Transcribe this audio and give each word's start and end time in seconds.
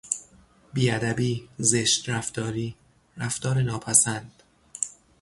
بیادبی، 0.73 1.49
زشت 1.57 2.09
رفتاری، 2.09 2.75
رفتار 3.17 3.61
ناپسند 3.61 4.43